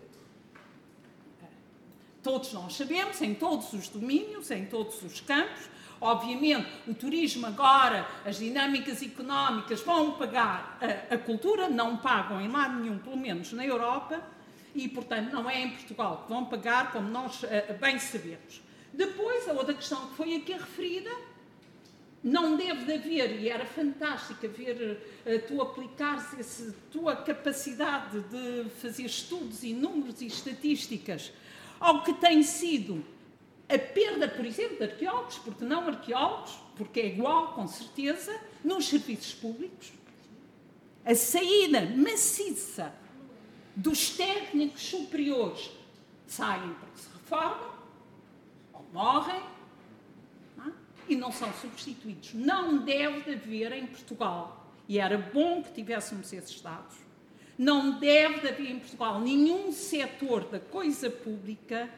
todos 2.24 2.51
nós 2.51 2.75
sabemos, 2.75 3.22
em 3.22 3.34
todos 3.34 3.72
os 3.72 3.88
domínios, 3.88 4.51
em 4.51 4.65
todos 4.65 5.01
os 5.01 5.22
campos, 5.22 5.69
Obviamente, 6.00 6.69
o 6.88 6.93
turismo 6.93 7.48
agora, 7.48 8.07
as 8.24 8.38
dinâmicas 8.38 9.01
económicas 9.01 9.81
vão 9.81 10.12
pagar 10.12 10.77
a, 10.79 11.15
a, 11.15 11.17
cultura, 11.17 11.67
não 11.67 11.98
pagam 11.98 12.39
em 12.39 12.48
lado 12.48 12.79
nenhum, 12.79 13.00
pelo 13.00 13.17
menos 13.17 13.51
na 13.53 13.65
Europa, 13.65 14.22
e, 14.75 14.88
portanto, 14.88 15.31
não 15.34 15.50
é 15.50 15.60
em 15.60 15.72
Portugal 15.72 16.24
que 16.24 16.31
vão 16.31 16.46
pagar, 16.46 16.91
como 16.91 17.10
nós 17.10 17.41
uh, 17.41 17.48
bem 17.79 17.98
sabemos. 17.98 18.62
Depois, 18.93 19.50
a 19.50 19.53
outra 19.53 19.74
questão 19.74 20.07
que 20.07 20.15
foi 20.15 20.36
aqui 20.36 20.53
referida, 20.53 21.10
não 22.24 22.57
deve 22.57 22.86
de 22.86 22.93
haver, 22.93 23.39
e 23.39 23.50
era 23.50 23.65
fantástico 23.65 24.47
ver 24.47 25.00
uh, 25.25 25.47
tu 25.47 25.62
aplicares 25.62 26.38
essa 26.39 26.75
tua 26.91 27.15
capacidade 27.15 28.19
de 28.21 28.69
fazer 28.81 29.03
estudos 29.03 29.63
e 29.63 29.74
números 29.74 30.21
e 30.21 30.27
estatísticas 30.27 31.31
ao 31.79 32.03
que 32.03 32.13
tem 32.13 32.41
sido 32.43 33.05
a 33.69 33.77
perda, 33.77 34.27
por 34.27 34.45
exemplo, 34.45 34.77
de 34.77 34.83
arqueólogos, 34.83 35.38
porque 35.39 35.65
não 35.65 35.88
arqueólogos, 35.88 36.57
porque 36.75 37.01
é 37.01 37.07
igual, 37.07 37.53
com 37.53 37.67
certeza, 37.67 38.39
nos 38.63 38.88
serviços 38.88 39.33
públicos, 39.33 39.91
a 41.05 41.13
saída 41.13 41.81
maciça 41.95 42.93
dos 43.75 44.09
técnicos 44.12 44.81
superiores 44.81 45.69
saem 46.25 46.74
porque 46.74 47.00
se 47.00 47.09
reformam 47.13 47.71
ou 48.74 48.86
morrem? 48.91 49.41
E 51.07 51.15
não 51.15 51.31
são 51.31 51.51
substituídos. 51.53 52.33
Não 52.33 52.79
deve 52.79 53.33
haver 53.33 53.71
em 53.73 53.85
Portugal, 53.85 54.71
e 54.87 54.99
era 54.99 55.17
bom 55.17 55.63
que 55.63 55.71
tivéssemos 55.71 56.31
esses 56.31 56.61
dados, 56.61 56.95
não 57.57 57.99
deve 57.99 58.47
haver 58.47 58.71
em 58.71 58.79
Portugal 58.79 59.19
nenhum 59.19 59.71
setor 59.71 60.45
da 60.45 60.59
coisa 60.59 61.09
pública 61.09 61.89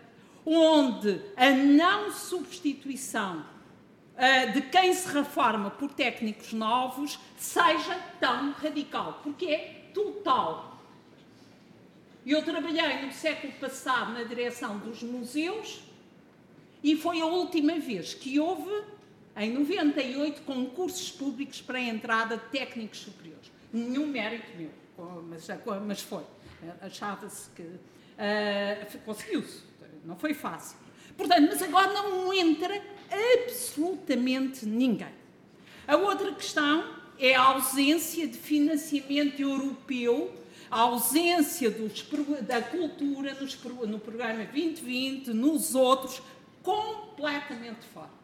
onde 0.45 1.21
a 1.35 1.51
não 1.51 2.11
substituição 2.11 3.39
uh, 4.15 4.53
de 4.53 4.61
quem 4.61 4.93
se 4.93 5.07
reforma 5.13 5.69
por 5.69 5.91
técnicos 5.91 6.53
novos 6.53 7.19
seja 7.37 7.95
tão 8.19 8.51
radical, 8.51 9.19
porque 9.21 9.45
é 9.45 9.91
total. 9.93 10.79
Eu 12.25 12.43
trabalhei 12.43 13.05
no 13.05 13.11
século 13.11 13.53
passado 13.53 14.13
na 14.13 14.23
direção 14.23 14.77
dos 14.77 15.01
museus 15.03 15.81
e 16.83 16.95
foi 16.95 17.21
a 17.21 17.25
última 17.25 17.79
vez 17.79 18.13
que 18.13 18.39
houve, 18.39 18.83
em 19.37 19.53
98, 19.53 20.41
concursos 20.41 21.11
públicos 21.11 21.61
para 21.61 21.77
a 21.77 21.81
entrada 21.81 22.37
de 22.37 22.45
técnicos 22.45 22.99
superiores. 22.99 23.51
Nenhum 23.71 24.07
mérito 24.07 24.49
meu, 24.57 24.71
mas, 25.29 25.47
mas 25.85 26.01
foi. 26.01 26.23
Achava-se 26.81 27.49
que 27.51 27.61
uh, 27.61 28.99
conseguiu-se 29.05 29.69
não 30.03 30.15
foi 30.15 30.33
fácil. 30.33 30.77
Portanto, 31.17 31.49
mas 31.49 31.61
agora 31.61 31.93
não 31.93 32.33
entra 32.33 32.81
absolutamente 33.43 34.65
ninguém. 34.65 35.13
A 35.87 35.95
outra 35.97 36.31
questão 36.33 36.95
é 37.17 37.35
a 37.35 37.41
ausência 37.41 38.27
de 38.27 38.37
financiamento 38.37 39.39
europeu, 39.41 40.33
a 40.71 40.81
ausência 40.81 41.69
dos, 41.69 42.07
da 42.43 42.61
cultura 42.61 43.33
nos, 43.33 43.61
no 43.87 43.99
programa 43.99 44.45
2020, 44.45 45.31
nos 45.31 45.75
outros, 45.75 46.21
completamente 46.61 47.85
fora. 47.93 48.18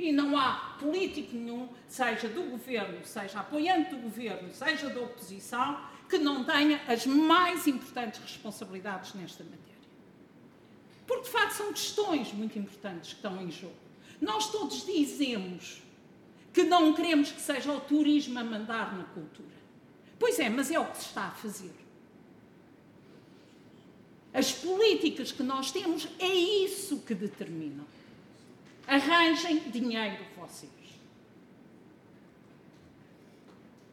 E 0.00 0.12
não 0.12 0.34
há 0.34 0.76
político 0.80 1.36
nenhum, 1.36 1.68
seja 1.86 2.26
do 2.26 2.44
governo, 2.44 3.04
seja 3.04 3.40
apoiante 3.40 3.90
do 3.90 3.98
governo, 3.98 4.50
seja 4.50 4.88
da 4.88 4.98
oposição, 4.98 5.78
que 6.08 6.16
não 6.16 6.42
tenha 6.42 6.80
as 6.88 7.04
mais 7.04 7.66
importantes 7.66 8.18
responsabilidades 8.18 9.12
nesta 9.12 9.44
matéria. 9.44 9.60
Porque, 11.06 11.24
de 11.24 11.28
facto, 11.28 11.52
são 11.52 11.70
questões 11.70 12.32
muito 12.32 12.58
importantes 12.58 13.10
que 13.10 13.16
estão 13.16 13.42
em 13.42 13.50
jogo. 13.50 13.74
Nós 14.22 14.50
todos 14.50 14.86
dizemos 14.86 15.82
que 16.50 16.62
não 16.62 16.94
queremos 16.94 17.30
que 17.30 17.40
seja 17.40 17.70
o 17.70 17.80
turismo 17.80 18.38
a 18.38 18.44
mandar 18.44 18.96
na 18.96 19.04
cultura. 19.04 19.60
Pois 20.18 20.38
é, 20.38 20.48
mas 20.48 20.70
é 20.70 20.80
o 20.80 20.86
que 20.86 20.96
se 20.96 21.08
está 21.08 21.24
a 21.24 21.30
fazer. 21.32 21.74
As 24.32 24.50
políticas 24.50 25.30
que 25.30 25.42
nós 25.42 25.70
temos 25.70 26.08
é 26.18 26.32
isso 26.32 27.00
que 27.00 27.14
determinam. 27.14 27.84
Arranjem 28.90 29.60
dinheiro 29.70 30.24
vocês. 30.36 30.72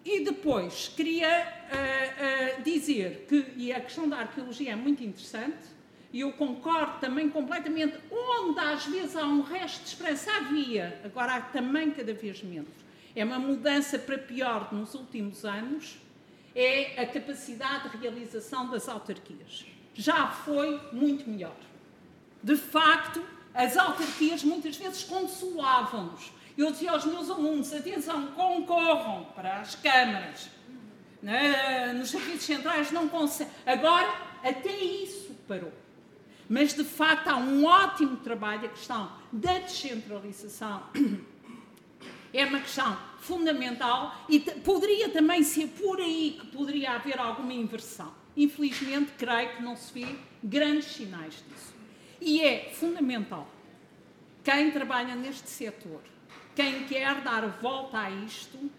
E 0.04 0.22
depois 0.22 0.92
queria 0.96 1.30
uh, 1.30 2.60
uh, 2.60 2.64
dizer 2.64 3.28
que, 3.30 3.46
e 3.56 3.72
a 3.72 3.80
questão 3.80 4.10
da 4.10 4.18
arqueologia 4.18 4.72
é 4.72 4.76
muito 4.76 5.04
interessante, 5.04 5.68
e 6.12 6.22
eu 6.22 6.34
concordo 6.34 7.00
também 7.00 7.30
completamente, 7.30 8.00
onde 8.10 8.60
às 8.60 8.88
vezes 8.88 9.16
há 9.16 9.24
um 9.24 9.42
resto 9.42 9.84
de 9.84 9.90
esperança, 9.90 10.32
havia, 10.32 11.00
agora 11.06 11.36
há 11.36 11.42
também 11.42 11.92
cada 11.92 12.16
vez 12.16 12.42
menos. 12.42 12.74
É 13.16 13.24
uma 13.24 13.38
mudança 13.38 14.00
para 14.00 14.18
pior 14.18 14.74
nos 14.74 14.96
últimos 14.96 15.46
anos, 15.46 16.00
é 16.56 17.00
a 17.00 17.06
capacidade 17.06 17.90
de 17.92 17.98
realização 17.98 18.68
das 18.72 18.90
autarquias. 18.90 19.64
Já 19.94 20.28
foi 20.28 20.82
muito 20.92 21.30
melhor. 21.30 21.56
De 22.42 22.56
facto, 22.56 23.37
as 23.58 23.76
autarquias 23.76 24.44
muitas 24.44 24.78
vezes 24.78 25.04
consolavam-nos. 25.04 26.32
Eu 26.56 26.72
dizia 26.72 26.92
aos 26.92 27.06
meus 27.06 27.30
alunos: 27.30 27.74
atenção, 27.74 28.28
concorram 28.28 29.26
para 29.36 29.60
as 29.62 29.74
câmaras. 29.76 30.50
Nos 31.96 32.12
serviços 32.12 32.44
centrais 32.44 32.92
não 32.92 33.10
conseguem. 33.10 33.52
Agora, 33.66 34.08
até 34.44 34.72
isso 34.72 35.36
parou. 35.48 35.74
Mas, 36.48 36.74
de 36.74 36.84
facto, 36.84 37.28
há 37.28 37.36
um 37.36 37.66
ótimo 37.66 38.18
trabalho, 38.18 38.66
a 38.66 38.70
questão 38.70 39.12
da 39.34 39.60
descentralização 39.60 40.84
é 42.34 42.46
uma 42.46 42.60
questão 42.62 42.98
fundamental 43.20 44.16
e 44.30 44.40
poderia 44.40 45.10
também 45.10 45.44
ser 45.44 45.68
por 45.68 46.00
aí 46.00 46.38
que 46.40 46.48
poderia 46.48 46.92
haver 46.92 47.20
alguma 47.20 47.54
inversão. 47.54 48.14
Infelizmente, 48.38 49.12
creio 49.18 49.56
que 49.56 49.64
não 49.64 49.76
se 49.76 49.92
vê 49.92 50.16
grandes 50.44 50.86
sinais 50.86 51.34
disso. 51.50 51.77
E 52.20 52.42
é 52.42 52.72
fundamental 52.74 53.48
quem 54.44 54.72
trabalha 54.72 55.16
neste 55.16 55.50
setor, 55.50 56.02
quem 56.56 56.86
quer 56.86 57.22
dar 57.22 57.46
volta 57.62 58.00
a 58.00 58.10
isto, 58.10 58.72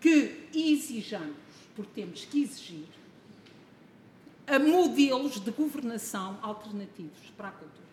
que 0.00 0.48
exijamos, 0.54 1.36
porque 1.76 1.92
temos 2.00 2.24
que 2.24 2.42
exigir, 2.42 2.88
a 4.46 4.58
modelos 4.58 5.38
de 5.38 5.50
governação 5.50 6.38
alternativos 6.42 7.30
para 7.36 7.48
a 7.48 7.52
cultura. 7.52 7.90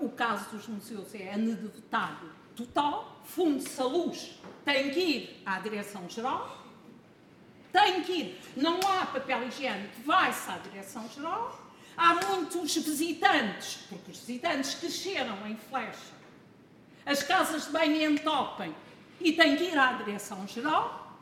O 0.00 0.10
caso 0.10 0.50
dos 0.50 0.68
museus 0.68 1.14
é 1.14 1.32
anedotário 1.32 2.30
total, 2.54 3.22
funde-se 3.24 3.80
a 3.80 3.84
luz, 3.84 4.38
tem 4.64 4.90
que 4.90 5.00
ir 5.00 5.42
à 5.46 5.58
direção-geral, 5.60 6.66
tem 7.72 8.02
que 8.02 8.12
ir, 8.12 8.40
não 8.56 8.78
há 8.80 9.06
papel 9.06 9.48
higiênico, 9.48 10.02
vai-se 10.04 10.50
à 10.50 10.58
direção-geral, 10.58 11.67
há 11.98 12.14
muitos 12.14 12.76
visitantes, 12.76 13.80
porque 13.88 14.12
os 14.12 14.18
visitantes 14.18 14.74
cresceram 14.74 15.46
em 15.48 15.56
flecha, 15.56 16.16
as 17.04 17.22
casas 17.24 17.66
de 17.66 17.72
banho 17.72 18.12
entopem 18.12 18.72
e 19.20 19.32
tem 19.32 19.56
que 19.56 19.64
ir 19.64 19.76
à 19.76 19.94
direção-geral 19.94 21.18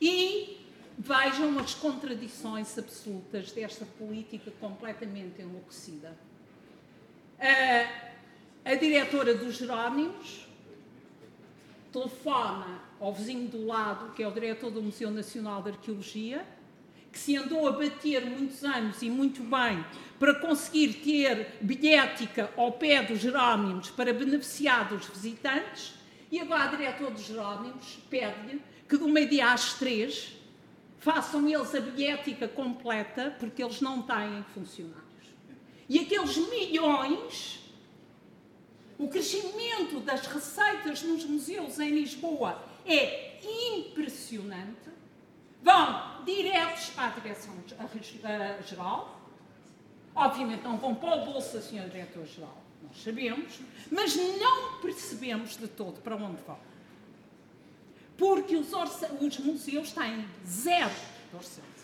e 0.00 0.64
vejam 0.96 1.58
as 1.58 1.74
contradições 1.74 2.78
absolutas 2.78 3.50
desta 3.50 3.84
política 3.84 4.52
completamente 4.60 5.42
enlouquecida. 5.42 6.16
A, 7.40 8.70
a 8.70 8.74
diretora 8.76 9.34
dos 9.34 9.56
Jerónimos 9.56 10.46
telefona 11.92 12.80
ao 13.00 13.12
vizinho 13.12 13.48
do 13.48 13.66
lado, 13.66 14.12
que 14.12 14.22
é 14.22 14.28
o 14.28 14.30
diretor 14.30 14.70
do 14.70 14.82
Museu 14.82 15.10
Nacional 15.10 15.62
de 15.62 15.70
Arqueologia, 15.70 16.46
que 17.14 17.20
se 17.20 17.36
andou 17.36 17.68
a 17.68 17.70
bater 17.70 18.26
muitos 18.26 18.64
anos 18.64 19.00
e 19.00 19.08
muito 19.08 19.40
bem 19.44 19.84
para 20.18 20.34
conseguir 20.34 20.94
ter 20.94 21.58
bilhética 21.60 22.50
ao 22.56 22.72
pé 22.72 23.04
dos 23.04 23.20
Jerónimos 23.20 23.88
para 23.90 24.12
beneficiar 24.12 24.88
dos 24.88 25.06
visitantes, 25.06 25.94
e 26.28 26.40
agora 26.40 26.64
a 26.64 26.66
diretor 26.66 27.12
dos 27.12 27.24
Jerónimos 27.24 28.00
pede-lhe 28.10 28.60
que 28.88 28.96
do 28.96 29.08
meio-dia 29.08 29.52
às 29.52 29.74
três 29.74 30.32
façam 30.98 31.48
eles 31.48 31.72
a 31.72 31.80
bilhética 31.80 32.48
completa, 32.48 33.36
porque 33.38 33.62
eles 33.62 33.80
não 33.80 34.02
têm 34.02 34.44
funcionários. 34.52 35.04
E 35.88 36.00
aqueles 36.00 36.36
milhões, 36.36 37.60
o 38.98 39.06
crescimento 39.06 40.00
das 40.00 40.26
receitas 40.26 41.02
nos 41.02 41.24
museus 41.24 41.78
em 41.78 41.90
Lisboa 41.90 42.60
é 42.84 43.38
impressionante, 43.44 44.93
vão 45.64 46.24
diretos 46.24 46.92
a 46.96 47.08
direção-geral, 47.08 49.20
obviamente 50.14 50.62
não 50.62 50.76
vão 50.76 50.94
para 50.94 51.16
o 51.16 51.24
bolso 51.24 51.54
da 51.54 51.62
senhora 51.62 51.88
diretor-geral, 51.88 52.62
nós 52.82 53.02
sabemos, 53.02 53.58
mas 53.90 54.14
não 54.14 54.80
percebemos 54.80 55.56
de 55.56 55.66
todo 55.66 56.00
para 56.00 56.14
onde 56.14 56.40
vão 56.42 56.58
porque 58.16 58.56
os, 58.56 58.68
os 59.20 59.38
museus 59.38 59.92
têm 59.92 60.26
zero 60.46 60.94
de 61.30 61.36
orçamento. 61.36 61.74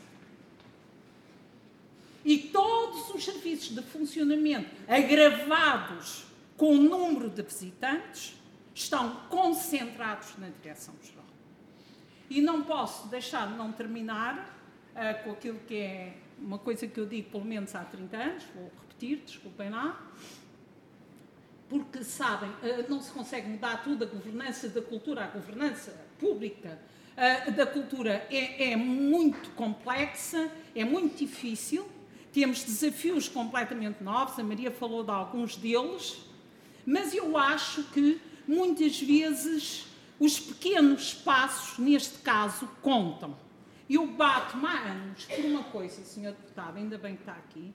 E 2.24 2.38
todos 2.38 3.14
os 3.14 3.24
serviços 3.24 3.74
de 3.74 3.82
funcionamento 3.82 4.68
agravados 4.86 6.24
com 6.56 6.74
o 6.74 6.82
número 6.82 7.30
de 7.30 7.42
visitantes 7.42 8.34
estão 8.74 9.16
concentrados 9.28 10.36
na 10.38 10.48
direção-geral. 10.48 11.24
E 12.30 12.40
não 12.40 12.62
posso 12.62 13.08
deixar 13.08 13.48
de 13.48 13.54
não 13.58 13.72
terminar 13.72 14.56
uh, 14.94 15.24
com 15.24 15.32
aquilo 15.32 15.58
que 15.66 15.74
é 15.74 16.14
uma 16.38 16.58
coisa 16.58 16.86
que 16.86 16.98
eu 16.98 17.04
digo 17.04 17.28
pelo 17.28 17.44
menos 17.44 17.74
há 17.74 17.80
30 17.84 18.16
anos, 18.16 18.44
vou 18.54 18.70
repetir, 18.82 19.18
desculpem 19.26 19.68
lá, 19.68 20.00
porque 21.68 22.04
sabem, 22.04 22.48
uh, 22.48 22.88
não 22.88 23.02
se 23.02 23.10
consegue 23.10 23.48
mudar 23.48 23.82
tudo, 23.82 24.04
a 24.04 24.06
governança 24.06 24.68
da 24.68 24.80
cultura, 24.80 25.24
a 25.24 25.26
governança 25.26 25.92
pública 26.20 26.78
uh, 27.16 27.50
da 27.50 27.66
cultura 27.66 28.24
é, 28.30 28.70
é 28.72 28.76
muito 28.76 29.50
complexa, 29.50 30.52
é 30.72 30.84
muito 30.84 31.18
difícil, 31.18 31.90
temos 32.32 32.62
desafios 32.62 33.28
completamente 33.28 34.04
novos, 34.04 34.38
a 34.38 34.44
Maria 34.44 34.70
falou 34.70 35.02
de 35.02 35.10
alguns 35.10 35.56
deles, 35.56 36.18
mas 36.86 37.12
eu 37.12 37.36
acho 37.36 37.82
que 37.90 38.20
muitas 38.46 39.00
vezes 39.00 39.89
os 40.20 40.38
pequenos 40.38 41.14
passos, 41.14 41.78
neste 41.78 42.18
caso, 42.18 42.68
contam. 42.82 43.34
Eu 43.88 44.06
bato-me 44.06 44.66
há 44.66 44.92
anos 44.92 45.24
por 45.24 45.44
uma 45.46 45.64
coisa, 45.64 46.04
Sr. 46.04 46.32
Deputado, 46.32 46.76
ainda 46.76 46.98
bem 46.98 47.16
que 47.16 47.22
está 47.22 47.32
aqui, 47.32 47.72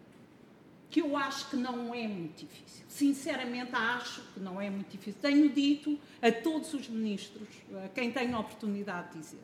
que 0.91 1.01
eu 1.01 1.17
acho 1.17 1.49
que 1.49 1.57
não 1.57 1.93
é 1.93 2.07
muito 2.07 2.45
difícil. 2.45 2.85
Sinceramente, 2.87 3.71
acho 3.73 4.21
que 4.33 4.39
não 4.39 4.61
é 4.61 4.69
muito 4.69 4.91
difícil. 4.91 5.19
Tenho 5.21 5.49
dito 5.49 5.99
a 6.21 6.31
todos 6.31 6.73
os 6.73 6.87
ministros, 6.87 7.49
a 7.83 7.89
quem 7.89 8.11
tenho 8.11 8.35
a 8.35 8.39
oportunidade 8.39 9.13
de 9.13 9.19
dizer, 9.19 9.43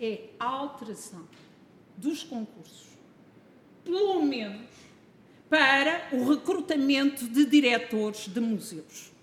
é 0.00 0.30
a 0.40 0.46
alteração 0.46 1.28
dos 1.96 2.22
concursos, 2.22 2.88
pelo 3.84 4.22
menos 4.22 4.66
para 5.50 6.08
o 6.12 6.28
recrutamento 6.30 7.28
de 7.28 7.44
diretores 7.44 8.26
de 8.26 8.40
museus. 8.40 9.17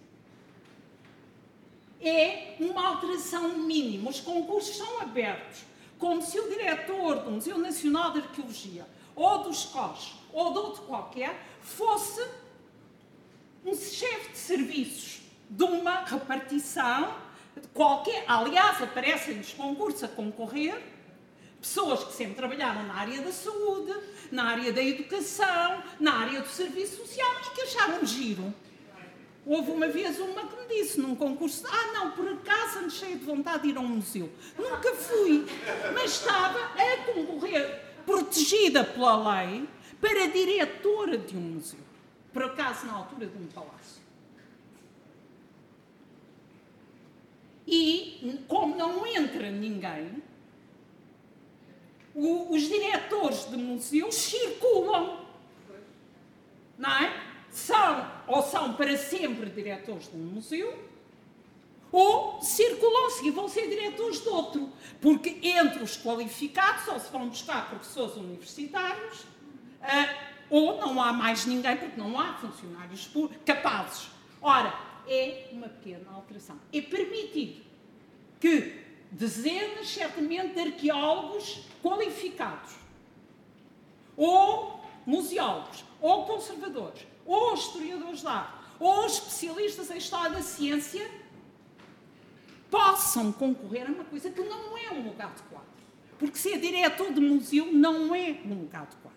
É 2.08 2.56
uma 2.60 2.89
alteração 2.89 3.58
mínima. 3.58 4.12
Os 4.12 4.20
concursos 4.20 4.78
são 4.78 5.02
abertos, 5.02 5.63
como 5.98 6.22
se 6.22 6.39
o 6.39 6.48
diretor 6.48 7.15
do 7.24 7.32
Museu 7.32 7.58
Nacional 7.58 8.12
de 8.12 8.20
Arqueologia 8.20 8.86
ou 9.15 9.39
dos 9.39 9.65
COS 9.65 10.13
ou 10.32 10.54
de 10.54 10.60
outro 10.60 10.84
qualquer 10.84 11.36
fosse 11.62 12.24
um 13.65 13.74
chefe 13.76 14.34
de 14.34 14.38
serviços 14.38 15.22
de 15.50 15.63
uma 15.63 16.06
repartição 16.06 17.15
qualquer. 17.74 18.24
Aliás, 18.28 18.82
aparecem 18.84 19.36
nos 19.36 19.54
concursos 19.54 20.04
a 20.04 20.08
concorrer 20.08 20.80
pessoas 21.60 22.04
que 22.04 22.13
sempre 22.13 22.36
trabalharam 22.36 22.84
na 22.84 22.94
área 22.94 23.22
da 23.22 23.32
saúde, 23.32 23.91
na 24.32 24.52
área 24.52 24.72
da 24.72 24.84
educação, 24.84 25.82
na 26.00 26.13
área 26.13 26.41
do 26.41 26.48
serviço 26.48 26.98
social, 26.98 27.28
mas 27.39 27.50
que 27.50 27.62
acharam 27.62 28.06
giro. 28.06 28.54
Houve 29.46 29.72
uma 29.72 29.88
vez 29.88 30.20
uma 30.20 30.48
que 30.48 30.56
me 30.56 30.68
disse 30.68 31.00
num 31.00 31.16
concurso: 31.16 31.66
Ah, 31.68 31.92
não, 31.94 32.12
por 32.12 32.28
acaso 32.28 32.80
ando 32.80 32.90
cheia 32.90 33.16
de 33.16 33.24
vontade 33.24 33.64
de 33.64 33.70
ir 33.70 33.78
a 33.78 33.80
um 33.80 33.88
museu. 33.88 34.32
Nunca 34.58 34.96
fui, 34.96 35.46
mas 35.94 36.14
estava 36.14 36.60
a 36.60 37.14
concorrer, 37.14 37.84
protegida 38.06 38.84
pela 38.84 39.36
lei, 39.36 39.70
para 40.02 40.28
diretora 40.28 41.18
de 41.18 41.38
um 41.38 41.42
museu. 41.42 41.80
Por 42.34 42.44
acaso, 42.44 42.88
na 42.88 42.94
altura 42.94 43.28
de 43.28 43.38
um 43.38 43.46
palácio. 43.48 44.04
E, 47.68 48.44
como 48.48 48.76
não 48.76 49.06
entra 49.06 49.50
ninguém, 49.52 50.22
os 52.16 52.62
diretores 52.64 53.50
de 53.50 53.58
museus 53.58 54.16
circulam. 54.16 55.26
Não 56.78 56.90
é? 56.90 57.25
São, 57.56 58.12
ou 58.28 58.44
são 58.44 58.74
para 58.74 58.98
sempre 58.98 59.50
diretores 59.50 60.10
de 60.10 60.18
um 60.18 60.26
museu, 60.26 60.78
ou 61.89 62.41
circulam-se 62.41 63.26
e 63.26 63.32
vão 63.32 63.48
ser 63.48 63.70
diretores 63.70 64.22
de 64.22 64.28
outro. 64.28 64.70
Porque 65.00 65.39
entre 65.41 65.82
os 65.82 65.96
qualificados 65.96 66.84
só 66.84 67.00
se 67.00 67.10
vão 67.10 67.30
buscar 67.30 67.70
professores 67.70 68.18
universitários 68.18 69.22
uh, 69.22 70.15
ou 70.50 70.78
não 70.82 71.02
há 71.02 71.13
mais 71.13 71.46
ninguém 71.46 71.78
porque 71.78 71.98
não 71.98 72.20
há 72.20 72.34
funcionários 72.34 73.10
capazes. 73.46 74.10
Ora, 74.41 74.78
é 75.08 75.48
uma 75.54 75.70
pequena 75.70 76.12
alteração. 76.12 76.60
É 76.74 76.82
permitir 76.82 77.65
que 78.38 78.84
dezenas, 79.10 79.88
certamente, 79.88 80.56
de 80.56 80.60
arqueólogos 80.60 81.62
qualificados, 81.82 82.74
ou 84.18 84.82
museólogos, 85.06 85.86
ou 86.02 86.26
conservadores, 86.26 87.08
ou 87.26 87.54
historiadores 87.54 88.22
de 88.22 88.28
arte, 88.28 88.54
ou 88.80 89.06
especialistas 89.06 89.90
em 89.92 89.98
história 89.98 90.32
da 90.32 90.42
ciência, 90.42 91.10
possam 92.70 93.32
concorrer 93.32 93.88
a 93.88 93.92
uma 93.92 94.04
coisa 94.04 94.30
que 94.30 94.42
não 94.42 94.78
é 94.78 94.92
um 94.92 95.08
lugar 95.08 95.34
de 95.34 95.42
quadro. 95.44 95.68
Porque 96.20 96.38
ser 96.38 96.60
diretor 96.60 97.12
de 97.14 97.20
museu 97.20 97.72
não 97.72 98.14
é 98.14 98.40
um 98.46 98.54
lugar 98.54 98.86
de 98.86 98.96
quadro. 98.98 99.16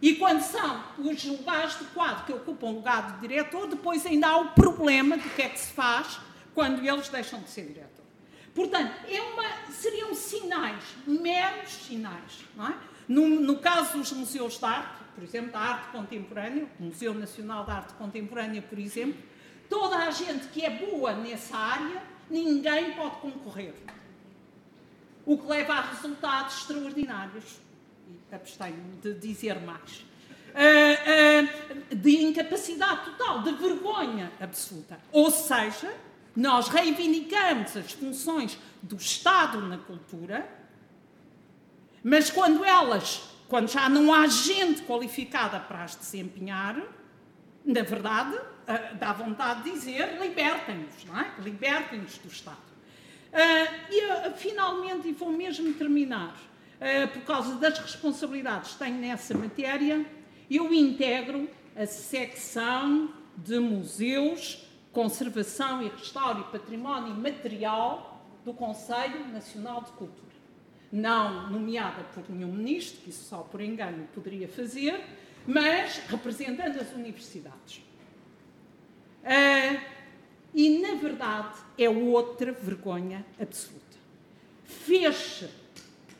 E 0.00 0.16
quando 0.16 0.40
são 0.40 0.84
os 0.98 1.24
lugares 1.24 1.78
de 1.78 1.84
quadro 1.86 2.24
que 2.24 2.32
ocupam 2.32 2.66
o 2.66 2.72
lugar 2.72 3.12
de 3.12 3.20
diretor, 3.20 3.68
depois 3.68 4.04
ainda 4.04 4.28
há 4.28 4.36
o 4.38 4.48
problema 4.50 5.16
do 5.16 5.30
que 5.30 5.42
é 5.42 5.48
que 5.48 5.58
se 5.58 5.72
faz 5.72 6.18
quando 6.54 6.84
eles 6.84 7.08
deixam 7.08 7.40
de 7.40 7.48
ser 7.48 7.66
diretor. 7.66 8.04
Portanto, 8.54 8.92
é 9.08 9.20
uma, 9.22 9.44
seriam 9.70 10.14
sinais, 10.14 10.82
meros 11.06 11.70
sinais. 11.70 12.44
É? 12.58 12.92
no, 13.08 13.28
no 13.28 13.58
caso 13.58 13.98
dos 13.98 14.12
museus 14.12 14.58
de 14.58 14.64
arte, 14.64 15.01
por 15.14 15.22
exemplo, 15.22 15.52
da 15.52 15.58
arte 15.58 15.92
contemporânea, 15.92 16.66
o 16.80 16.84
Museu 16.84 17.14
Nacional 17.14 17.64
da 17.64 17.74
Arte 17.74 17.94
Contemporânea, 17.94 18.62
por 18.62 18.78
exemplo, 18.78 19.20
toda 19.68 19.96
a 19.96 20.10
gente 20.10 20.48
que 20.48 20.64
é 20.64 20.70
boa 20.70 21.14
nessa 21.14 21.56
área, 21.56 22.02
ninguém 22.28 22.92
pode 22.92 23.16
concorrer. 23.16 23.74
O 25.24 25.38
que 25.38 25.46
leva 25.46 25.74
a 25.74 25.80
resultados 25.80 26.58
extraordinários. 26.58 27.60
E 28.08 28.34
abstenho 28.34 28.98
de 29.00 29.14
dizer 29.14 29.60
mais. 29.60 30.04
Uh, 30.52 31.92
uh, 31.92 31.94
de 31.94 32.22
incapacidade 32.24 33.04
total, 33.04 33.42
de 33.42 33.52
vergonha 33.52 34.30
absoluta. 34.40 34.98
Ou 35.10 35.30
seja, 35.30 35.94
nós 36.34 36.68
reivindicamos 36.68 37.76
as 37.76 37.92
funções 37.92 38.58
do 38.82 38.96
Estado 38.96 39.60
na 39.60 39.78
cultura, 39.78 40.46
mas 42.02 42.30
quando 42.30 42.64
elas, 42.64 43.22
quando 43.52 43.68
já 43.68 43.86
não 43.86 44.14
há 44.14 44.26
gente 44.28 44.80
qualificada 44.84 45.60
para 45.60 45.84
as 45.84 45.94
desempenhar, 45.94 46.74
na 47.62 47.82
verdade, 47.82 48.34
uh, 48.34 48.96
dá 48.98 49.12
vontade 49.12 49.64
de 49.64 49.72
dizer 49.72 50.18
libertem-nos, 50.18 51.04
não 51.04 51.20
é? 51.20 51.34
Libertem-nos 51.38 52.16
do 52.16 52.28
Estado. 52.28 52.56
Uh, 52.56 53.92
e 53.92 54.04
uh, 54.06 54.32
finalmente, 54.38 55.06
e 55.06 55.12
vou 55.12 55.30
mesmo 55.30 55.70
terminar, 55.74 56.34
por 57.12 57.22
causa 57.24 57.56
das 57.56 57.78
responsabilidades 57.78 58.72
que 58.72 58.78
tenho 58.78 58.96
nessa 58.96 59.36
matéria, 59.36 60.04
eu 60.50 60.72
integro 60.72 61.48
a 61.76 61.84
secção 61.86 63.12
de 63.36 63.58
museus, 63.58 64.66
conservação 64.92 65.82
e 65.82 65.88
restauro 65.90 66.40
e 66.40 66.44
património 66.44 67.14
material 67.14 68.26
do 68.46 68.54
Conselho 68.54 69.28
Nacional 69.28 69.82
de 69.82 69.92
Cultura 69.92 70.32
não 70.92 71.50
nomeada 71.50 72.04
por 72.14 72.28
nenhum 72.28 72.52
ministro, 72.52 73.00
que 73.00 73.08
isso 73.08 73.24
só 73.24 73.38
por 73.38 73.62
engano 73.62 74.06
poderia 74.14 74.46
fazer, 74.46 75.02
mas 75.46 75.96
representando 76.08 76.78
as 76.78 76.92
universidades. 76.92 77.78
Uh, 79.22 79.80
e, 80.52 80.78
na 80.80 80.94
verdade, 80.94 81.56
é 81.78 81.88
outra 81.88 82.52
vergonha 82.52 83.24
absoluta. 83.40 83.80
Fez 84.64 85.44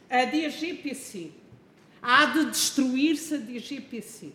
a 0.08 0.24
DGPC, 0.24 1.32
há 2.00 2.26
de 2.26 2.46
destruir-se 2.46 3.34
a 3.34 3.38
DGPC. 3.38 4.32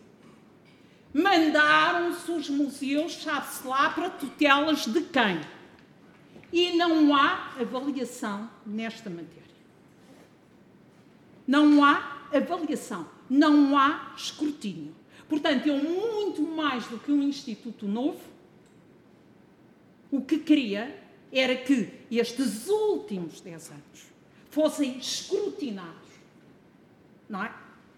Mandaram-se 1.13 2.29
os 2.31 2.49
museus, 2.49 3.23
sabe-se 3.23 3.65
lá, 3.65 3.89
para 3.89 4.09
tutelas 4.11 4.85
de 4.85 5.01
quem? 5.01 5.41
E 6.53 6.77
não 6.77 7.15
há 7.15 7.53
avaliação 7.59 8.49
nesta 8.65 9.09
matéria. 9.09 9.46
Não 11.47 11.83
há 11.83 12.27
avaliação, 12.33 13.07
não 13.29 13.77
há 13.77 14.13
escrutínio. 14.15 14.93
Portanto, 15.29 15.67
eu, 15.67 15.77
muito 15.77 16.41
mais 16.41 16.85
do 16.87 16.99
que 16.99 17.11
um 17.11 17.21
Instituto 17.23 17.87
Novo, 17.87 18.21
o 20.11 20.21
que 20.21 20.37
queria 20.39 21.03
era 21.31 21.55
que 21.55 21.89
estes 22.09 22.67
últimos 22.67 23.41
10 23.41 23.71
anos 23.71 24.07
fossem 24.49 24.97
escrutinados, 24.97 26.07
não 27.29 27.43
é? 27.43 27.53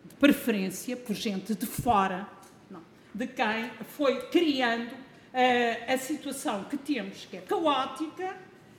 De 0.05 0.15
preferência 0.15 0.97
por 0.97 1.13
gente 1.13 1.53
de 1.53 1.65
fora, 1.65 2.27
não, 2.69 2.81
de 3.13 3.27
quem 3.27 3.69
foi 3.83 4.27
criando 4.29 4.91
uh, 4.91 5.93
a 5.93 5.97
situação 5.97 6.63
que 6.63 6.77
temos, 6.77 7.25
que 7.25 7.37
é 7.37 7.41
caótica, 7.41 8.35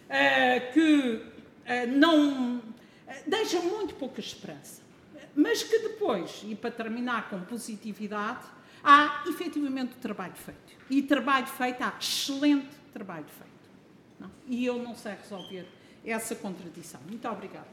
uh, 0.07 0.73
que 0.73 1.23
uh, 1.23 1.97
não 1.97 2.61
deixa 3.27 3.61
muito 3.61 3.95
pouca 3.95 4.21
esperança. 4.21 4.83
Mas 5.35 5.63
que 5.63 5.79
depois, 5.79 6.43
e 6.45 6.55
para 6.55 6.71
terminar 6.71 7.29
com 7.31 7.41
positividade, 7.43 8.45
há 8.83 9.25
efetivamente 9.27 9.95
trabalho 9.97 10.35
feito. 10.35 10.77
E 10.89 11.03
trabalho 11.03 11.47
feito, 11.47 11.83
há 11.83 11.95
excelente 12.01 12.69
trabalho 12.93 13.27
feito. 13.27 13.51
Não? 14.19 14.31
E 14.47 14.65
eu 14.65 14.83
não 14.83 14.95
sei 14.95 15.13
resolver 15.13 15.67
essa 16.05 16.35
contradição. 16.35 17.01
Muito 17.09 17.27
obrigada. 17.29 17.69